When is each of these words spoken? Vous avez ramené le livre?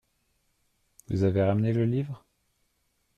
Vous 1.09 1.21
avez 1.25 1.43
ramené 1.43 1.73
le 1.73 1.85
livre? 1.85 2.25